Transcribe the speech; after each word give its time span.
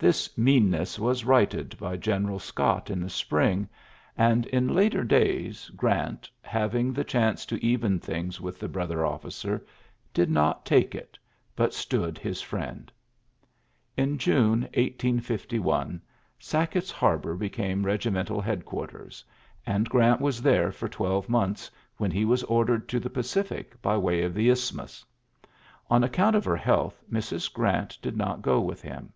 This 0.00 0.38
mean 0.38 0.70
ness 0.70 0.96
was 0.96 1.24
righted 1.24 1.76
by 1.76 1.96
General 1.96 2.38
Scott 2.38 2.88
in 2.88 3.00
the 3.00 3.10
spring; 3.10 3.68
and 4.16 4.46
in 4.46 4.72
later 4.72 5.02
days 5.02 5.72
Grant^ 5.74 6.28
having 6.40 6.92
the 6.92 7.02
chance 7.02 7.44
to 7.46 7.60
even 7.64 7.98
things 7.98 8.40
with 8.40 8.60
the 8.60 8.68
brother 8.68 9.04
officer, 9.04 9.66
did 10.14 10.30
not 10.30 10.64
take 10.64 10.94
it, 10.94 11.18
but 11.56 11.74
stood 11.74 12.16
his 12.16 12.40
friend. 12.40 12.92
In 13.96 14.18
June, 14.18 14.60
1851, 14.76 16.00
Sack 16.38 16.74
ett^s 16.74 16.92
Harbor 16.92 17.34
became 17.34 17.84
regimental 17.84 18.40
head 18.40 18.64
quarters 18.64 19.24
J 19.66 19.72
and 19.72 19.88
Grant 19.90 20.20
was 20.20 20.40
there 20.42 20.70
for 20.70 20.88
twelve 20.88 21.28
months, 21.28 21.68
when 21.96 22.12
he 22.12 22.24
was 22.24 22.44
ordered 22.44 22.88
to 22.90 23.00
the 23.00 23.10
Pacific 23.10 23.82
by 23.82 23.96
way 23.98 24.22
of 24.22 24.32
the 24.32 24.48
Isthmus. 24.48 25.04
On 25.90 26.04
ac 26.04 26.12
count 26.12 26.36
of 26.36 26.44
her 26.44 26.54
health, 26.56 27.02
Mrs. 27.10 27.52
Grant 27.52 27.98
did 28.00 28.16
not 28.16 28.42
go 28.42 28.60
with 28.60 28.80
him. 28.80 29.12